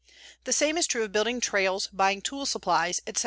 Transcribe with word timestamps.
The 0.45 0.51
same 0.51 0.79
is 0.79 0.87
true 0.87 1.03
of 1.03 1.11
building 1.11 1.39
trails, 1.39 1.85
buying 1.93 2.23
tool 2.23 2.47
supplies, 2.47 3.01
etc. 3.05 3.19